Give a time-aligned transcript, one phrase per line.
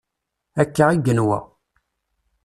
[0.61, 1.39] Akka i yenwa.